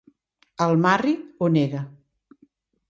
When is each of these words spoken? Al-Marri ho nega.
Al-Marri 0.67 1.13
ho 1.43 1.51
nega. 1.59 1.85